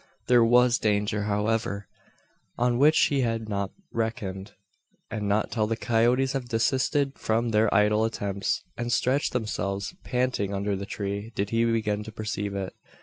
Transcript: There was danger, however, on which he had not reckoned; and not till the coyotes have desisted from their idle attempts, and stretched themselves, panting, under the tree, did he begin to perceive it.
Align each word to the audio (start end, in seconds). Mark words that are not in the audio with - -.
There 0.25 0.43
was 0.43 0.79
danger, 0.79 1.25
however, 1.25 1.87
on 2.57 2.79
which 2.79 2.97
he 2.99 3.21
had 3.21 3.47
not 3.47 3.69
reckoned; 3.93 4.53
and 5.11 5.29
not 5.29 5.51
till 5.51 5.67
the 5.67 5.77
coyotes 5.77 6.31
have 6.31 6.49
desisted 6.49 7.19
from 7.19 7.49
their 7.49 7.71
idle 7.71 8.03
attempts, 8.03 8.63
and 8.75 8.91
stretched 8.91 9.31
themselves, 9.31 9.93
panting, 10.03 10.55
under 10.55 10.75
the 10.75 10.87
tree, 10.87 11.31
did 11.35 11.51
he 11.51 11.65
begin 11.65 12.01
to 12.05 12.11
perceive 12.11 12.55
it. 12.55 12.73